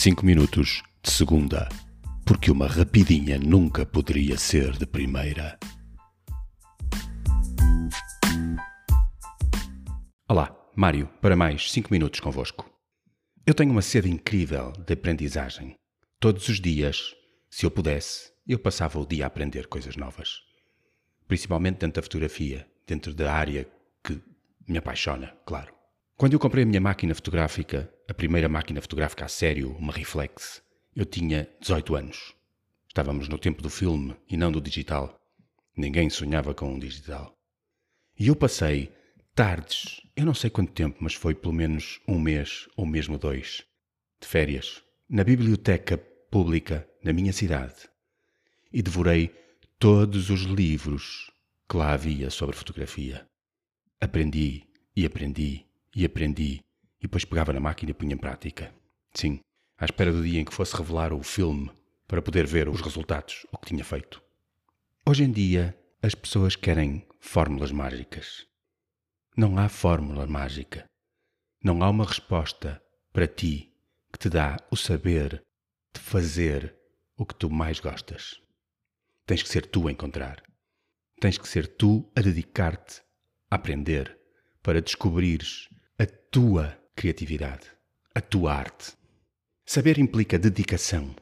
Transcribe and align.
5 0.00 0.24
minutos 0.24 0.80
de 1.02 1.10
segunda, 1.10 1.68
porque 2.24 2.52
uma 2.52 2.68
rapidinha 2.68 3.36
nunca 3.36 3.84
poderia 3.84 4.38
ser 4.38 4.78
de 4.78 4.86
primeira. 4.86 5.58
Olá, 10.28 10.56
Mário, 10.76 11.08
para 11.20 11.34
mais 11.34 11.72
5 11.72 11.88
minutos 11.90 12.20
convosco. 12.20 12.70
Eu 13.44 13.52
tenho 13.52 13.72
uma 13.72 13.82
sede 13.82 14.08
incrível 14.08 14.70
de 14.86 14.92
aprendizagem. 14.94 15.74
Todos 16.20 16.48
os 16.48 16.60
dias, 16.60 17.16
se 17.50 17.66
eu 17.66 17.70
pudesse, 17.72 18.30
eu 18.46 18.60
passava 18.60 19.00
o 19.00 19.04
dia 19.04 19.24
a 19.24 19.26
aprender 19.26 19.66
coisas 19.66 19.96
novas. 19.96 20.42
Principalmente 21.26 21.78
dentro 21.78 22.00
da 22.00 22.04
fotografia, 22.04 22.68
dentro 22.86 23.12
da 23.12 23.34
área 23.34 23.68
que 24.04 24.22
me 24.68 24.78
apaixona, 24.78 25.36
claro. 25.44 25.77
Quando 26.18 26.32
eu 26.32 26.40
comprei 26.40 26.64
a 26.64 26.66
minha 26.66 26.80
máquina 26.80 27.14
fotográfica, 27.14 27.88
a 28.08 28.12
primeira 28.12 28.48
máquina 28.48 28.80
fotográfica 28.80 29.24
a 29.24 29.28
sério, 29.28 29.70
uma 29.76 29.92
Reflex, 29.92 30.60
eu 30.96 31.06
tinha 31.06 31.48
18 31.60 31.94
anos. 31.94 32.34
Estávamos 32.88 33.28
no 33.28 33.38
tempo 33.38 33.62
do 33.62 33.70
filme 33.70 34.16
e 34.28 34.36
não 34.36 34.50
do 34.50 34.60
digital. 34.60 35.16
Ninguém 35.76 36.10
sonhava 36.10 36.52
com 36.52 36.74
um 36.74 36.78
digital. 36.80 37.38
E 38.18 38.26
eu 38.26 38.34
passei 38.34 38.92
tardes, 39.32 40.02
eu 40.16 40.26
não 40.26 40.34
sei 40.34 40.50
quanto 40.50 40.72
tempo, 40.72 40.98
mas 41.00 41.14
foi 41.14 41.36
pelo 41.36 41.54
menos 41.54 42.00
um 42.08 42.18
mês 42.18 42.68
ou 42.76 42.84
mesmo 42.84 43.16
dois, 43.16 43.62
de 44.20 44.26
férias, 44.26 44.82
na 45.08 45.22
biblioteca 45.22 45.98
pública 46.32 46.84
na 47.00 47.12
minha 47.12 47.32
cidade 47.32 47.88
e 48.72 48.82
devorei 48.82 49.32
todos 49.78 50.30
os 50.30 50.40
livros 50.40 51.30
que 51.70 51.76
lá 51.76 51.92
havia 51.92 52.28
sobre 52.28 52.56
fotografia. 52.56 53.24
Aprendi 54.00 54.64
e 54.96 55.06
aprendi 55.06 55.67
e 55.98 56.04
aprendi 56.04 56.60
e 57.00 57.02
depois 57.02 57.24
pegava 57.24 57.52
na 57.52 57.58
máquina 57.58 57.90
e 57.90 57.94
punha 57.94 58.14
em 58.14 58.16
prática. 58.16 58.72
Sim, 59.12 59.40
à 59.76 59.84
espera 59.84 60.12
do 60.12 60.22
dia 60.22 60.40
em 60.40 60.44
que 60.44 60.54
fosse 60.54 60.76
revelar 60.76 61.12
o 61.12 61.24
filme 61.24 61.72
para 62.06 62.22
poder 62.22 62.46
ver 62.46 62.68
os 62.68 62.80
resultados, 62.80 63.44
o 63.50 63.58
que 63.58 63.66
tinha 63.66 63.84
feito. 63.84 64.22
Hoje 65.04 65.24
em 65.24 65.32
dia, 65.32 65.76
as 66.00 66.14
pessoas 66.14 66.54
querem 66.54 67.04
fórmulas 67.18 67.72
mágicas. 67.72 68.46
Não 69.36 69.58
há 69.58 69.68
fórmula 69.68 70.24
mágica. 70.24 70.88
Não 71.64 71.82
há 71.82 71.90
uma 71.90 72.04
resposta 72.04 72.80
para 73.12 73.26
ti 73.26 73.74
que 74.12 74.20
te 74.20 74.28
dá 74.28 74.56
o 74.70 74.76
saber 74.76 75.44
de 75.92 76.00
fazer 76.00 76.76
o 77.16 77.26
que 77.26 77.34
tu 77.34 77.50
mais 77.50 77.80
gostas. 77.80 78.40
Tens 79.26 79.42
que 79.42 79.48
ser 79.48 79.66
tu 79.66 79.88
a 79.88 79.92
encontrar. 79.92 80.44
Tens 81.20 81.38
que 81.38 81.48
ser 81.48 81.66
tu 81.66 82.08
a 82.14 82.20
dedicar-te 82.20 83.02
a 83.50 83.56
aprender 83.56 84.16
para 84.62 84.80
descobrires 84.80 85.68
a 86.00 86.06
tua 86.06 86.78
criatividade, 86.94 87.66
a 88.14 88.20
tua 88.20 88.54
arte. 88.54 88.92
Saber 89.66 89.98
implica 89.98 90.38
dedicação. 90.38 91.12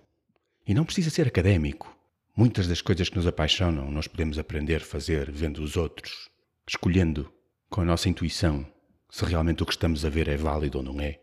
E 0.66 0.74
não 0.74 0.84
precisa 0.84 1.08
ser 1.08 1.26
académico. 1.26 1.96
Muitas 2.36 2.68
das 2.68 2.82
coisas 2.82 3.08
que 3.08 3.16
nos 3.16 3.26
apaixonam 3.26 3.90
nós 3.90 4.06
podemos 4.06 4.38
aprender 4.38 4.82
a 4.82 4.84
fazer 4.84 5.30
vendo 5.30 5.62
os 5.62 5.78
outros, 5.78 6.28
escolhendo 6.68 7.32
com 7.70 7.80
a 7.80 7.84
nossa 7.86 8.10
intuição 8.10 8.70
se 9.08 9.24
realmente 9.24 9.62
o 9.62 9.66
que 9.66 9.72
estamos 9.72 10.04
a 10.04 10.10
ver 10.10 10.28
é 10.28 10.36
válido 10.36 10.76
ou 10.76 10.84
não 10.84 11.00
é. 11.00 11.20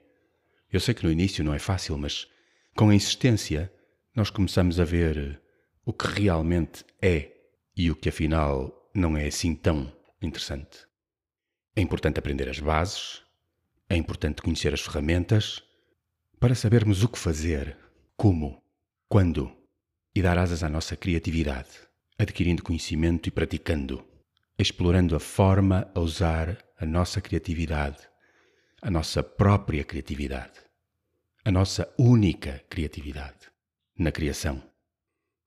Eu 0.71 0.79
sei 0.79 0.95
que 0.95 1.03
no 1.03 1.11
início 1.11 1.43
não 1.43 1.53
é 1.53 1.59
fácil, 1.59 1.95
mas 1.95 2.27
com 2.75 2.89
a 2.89 2.95
insistência 2.95 3.71
nós 4.15 4.31
começamos 4.31 4.79
a 4.79 4.83
ver 4.83 5.39
o 5.85 5.93
que 5.93 6.07
realmente 6.07 6.83
é 6.99 7.31
e 7.77 7.91
o 7.91 7.95
que 7.95 8.09
afinal 8.09 8.89
não 8.95 9.15
é 9.15 9.27
assim 9.27 9.53
tão 9.53 9.95
interessante. 10.19 10.88
É 11.75 11.81
importante 11.81 12.17
aprender 12.17 12.49
as 12.49 12.59
bases, 12.59 13.23
é 13.94 13.97
importante 13.97 14.41
conhecer 14.41 14.73
as 14.73 14.81
ferramentas 14.81 15.61
para 16.39 16.55
sabermos 16.55 17.03
o 17.03 17.08
que 17.08 17.19
fazer, 17.19 17.77
como, 18.17 18.61
quando 19.07 19.56
e 20.16 20.22
dar 20.22 20.38
asas 20.38 20.63
à 20.63 20.69
nossa 20.69 20.95
criatividade, 20.95 21.69
adquirindo 22.17 22.63
conhecimento 22.63 23.29
e 23.29 23.31
praticando, 23.31 24.03
explorando 24.57 25.16
a 25.16 25.19
forma 25.19 25.91
a 25.94 26.00
usar 26.00 26.57
a 26.79 26.85
nossa 26.88 27.22
criatividade, 27.22 28.00
a 28.81 28.90
nossa 28.90 29.22
própria 29.22 29.84
criatividade, 29.84 30.59
a 31.46 31.51
nossa 31.51 31.94
única 31.97 32.63
criatividade 32.67 33.51
na 33.97 34.12
criação, 34.12 34.62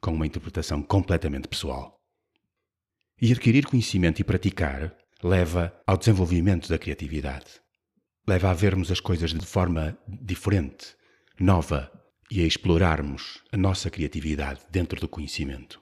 com 0.00 0.12
uma 0.12 0.26
interpretação 0.26 0.82
completamente 0.82 1.48
pessoal. 1.48 2.00
E 3.20 3.32
adquirir 3.32 3.66
conhecimento 3.66 4.20
e 4.20 4.24
praticar 4.24 4.96
leva 5.20 5.76
ao 5.84 5.96
desenvolvimento 5.96 6.68
da 6.68 6.78
criatividade 6.78 7.65
leva 8.28 8.50
a 8.50 8.54
vermos 8.54 8.90
as 8.90 8.98
coisas 8.98 9.32
de 9.32 9.46
forma 9.46 9.96
diferente, 10.08 10.96
nova 11.38 11.92
e 12.28 12.42
a 12.42 12.44
explorarmos 12.44 13.40
a 13.52 13.56
nossa 13.56 13.88
criatividade 13.88 14.62
dentro 14.68 15.00
do 15.00 15.06
conhecimento. 15.06 15.80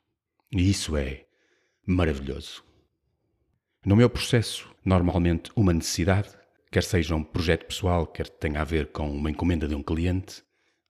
E 0.52 0.68
isso 0.68 0.94
é 0.94 1.24
maravilhoso. 1.86 2.62
No 3.84 3.96
meu 3.96 4.10
processo, 4.10 4.70
normalmente 4.84 5.50
uma 5.56 5.72
necessidade, 5.72 6.28
quer 6.70 6.82
seja 6.82 7.14
um 7.14 7.24
projeto 7.24 7.64
pessoal, 7.64 8.06
quer 8.06 8.28
tenha 8.28 8.60
a 8.60 8.64
ver 8.64 8.88
com 8.88 9.10
uma 9.10 9.30
encomenda 9.30 9.66
de 9.66 9.74
um 9.74 9.82
cliente, 9.82 10.42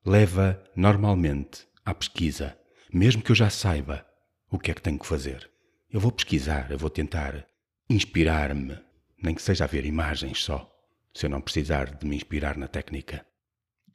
leva 0.05 0.61
normalmente 0.75 1.69
à 1.85 1.95
pesquisa, 1.95 2.59
mesmo 2.93 3.23
que 3.23 3.31
eu 3.31 3.37
já 3.37 3.49
saiba 3.49 4.05
o 4.51 4.59
que 4.59 4.73
é 4.73 4.75
que 4.75 4.83
tenho 4.83 4.99
que 4.99 5.07
fazer. 5.07 5.49
Eu 5.89 6.01
vou 6.01 6.11
pesquisar, 6.11 6.73
eu 6.73 6.79
vou 6.79 6.91
tentar 6.91 7.47
inspirar-me, 7.89 8.77
nem 9.23 9.37
que 9.37 9.43
seja 9.43 9.65
a 9.65 9.69
ver 9.69 9.85
imagens 9.85 10.43
só 10.43 10.74
se 11.15 11.27
eu 11.27 11.31
não 11.31 11.41
precisar 11.41 11.95
de 11.95 12.07
me 12.07 12.17
inspirar 12.17 12.57
na 12.57 12.69
técnica. 12.69 13.25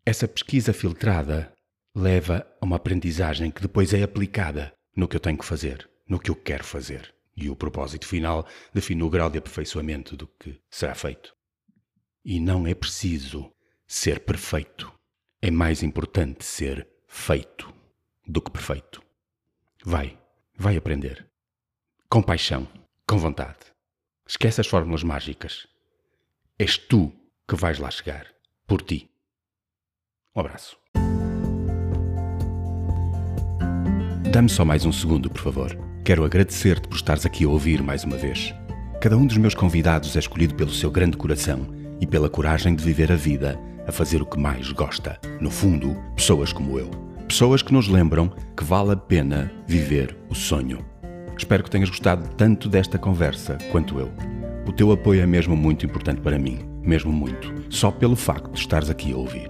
Essa 0.06 0.28
pesquisa 0.28 0.74
filtrada 0.74 1.54
leva 1.96 2.48
a 2.62 2.66
uma 2.66 2.78
aprendizagem 2.78 3.52
que 3.52 3.62
depois 3.62 3.94
é 3.94 4.02
aplicada 4.02 4.74
no 4.96 5.08
que 5.08 5.16
eu 5.16 5.20
tenho 5.20 5.38
que 5.38 5.46
fazer, 5.46 5.90
no 6.08 6.20
que 6.20 6.32
eu 6.32 6.36
quero 6.36 6.64
fazer. 6.64 7.14
E 7.36 7.50
o 7.50 7.56
propósito 7.56 8.08
final 8.08 8.48
define 8.74 9.04
o 9.04 9.10
grau 9.10 9.30
de 9.30 9.38
aperfeiçoamento 9.38 10.16
do 10.16 10.28
que 10.28 10.60
será 10.70 10.96
feito. 10.96 11.36
E 12.24 12.40
não 12.40 12.68
é 12.68 12.74
preciso 12.74 13.52
ser 13.88 14.22
perfeito. 14.22 14.92
É 15.42 15.50
mais 15.50 15.84
importante 15.84 16.44
ser 16.44 16.88
feito 17.08 17.74
do 18.28 18.42
que 18.42 18.52
perfeito. 18.52 19.02
Vai, 19.84 20.18
vai 20.56 20.76
aprender. 20.76 21.26
Com 22.10 22.22
paixão, 22.22 22.68
com 23.08 23.18
vontade. 23.18 23.58
Esquece 24.28 24.62
as 24.62 24.68
fórmulas 24.68 25.04
mágicas. 25.04 25.66
És 26.62 26.78
tu 26.78 27.10
que 27.48 27.56
vais 27.56 27.80
lá 27.80 27.90
chegar. 27.90 28.26
Por 28.68 28.82
ti. 28.82 29.10
Um 30.36 30.42
abraço. 30.42 30.76
Dá-me 34.30 34.50
só 34.50 34.66
mais 34.66 34.84
um 34.84 34.92
segundo, 34.92 35.30
por 35.30 35.42
favor. 35.42 35.72
Quero 36.04 36.26
agradecer-te 36.26 36.90
por 36.90 36.98
estares 36.98 37.26
aqui 37.26 37.46
a 37.46 37.48
ouvir 37.48 37.82
mais 37.82 38.04
uma 38.04 38.18
vez. 38.18 38.54
Cada 39.00 39.16
um 39.16 39.26
dos 39.26 39.38
meus 39.38 39.56
convidados 39.56 40.14
é 40.18 40.20
escolhido 40.20 40.54
pelo 40.54 40.70
seu 40.70 40.92
grande 40.92 41.16
coração 41.16 41.66
e 42.02 42.06
pela 42.06 42.30
coragem 42.30 42.76
de 42.76 42.84
viver 42.84 43.10
a 43.10 43.16
vida 43.16 43.58
a 43.88 43.92
fazer 43.94 44.22
o 44.22 44.26
que 44.26 44.38
mais 44.38 44.70
gosta. 44.74 45.18
No 45.40 45.50
fundo, 45.50 45.96
pessoas 46.14 46.52
como 46.52 46.78
eu. 46.78 46.90
Pessoas 47.26 47.62
que 47.62 47.72
nos 47.72 47.88
lembram 47.88 48.28
que 48.58 48.66
vale 48.66 48.92
a 48.92 48.98
pena 48.98 49.50
viver 49.66 50.14
o 50.28 50.36
sonho. 50.36 50.86
Espero 51.38 51.64
que 51.64 51.70
tenhas 51.72 51.90
gostado 51.90 52.28
tanto 52.36 52.68
desta 52.68 52.98
conversa 52.98 53.58
quanto 53.72 53.98
eu. 53.98 54.39
O 54.70 54.72
teu 54.72 54.92
apoio 54.92 55.24
é 55.24 55.26
mesmo 55.26 55.58
muito 55.58 55.84
importante 55.84 56.22
para 56.22 56.38
mim, 56.38 56.60
mesmo 56.84 57.12
muito, 57.12 57.52
só 57.72 57.90
pelo 57.90 58.16
facto 58.16 58.52
de 58.52 58.60
estares 58.60 58.88
aqui 58.88 59.12
a 59.12 59.18
ouvir. 59.18 59.48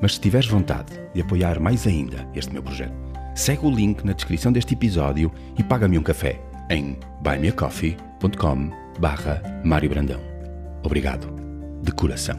Mas 0.00 0.14
se 0.14 0.20
tiveres 0.20 0.46
vontade 0.46 0.92
de 1.12 1.20
apoiar 1.20 1.58
mais 1.58 1.84
ainda 1.84 2.28
este 2.32 2.52
meu 2.52 2.62
projeto, 2.62 2.94
segue 3.34 3.66
o 3.66 3.70
link 3.70 4.04
na 4.04 4.12
descrição 4.12 4.52
deste 4.52 4.74
episódio 4.74 5.32
e 5.58 5.64
paga-me 5.64 5.98
um 5.98 6.02
café 6.02 6.40
em 6.70 6.96
buymeacoffee.com 7.22 8.70
barra 9.00 9.42
Mário 9.64 9.90
Brandão. 9.90 10.20
Obrigado, 10.84 11.26
de 11.82 11.90
coração. 11.90 12.38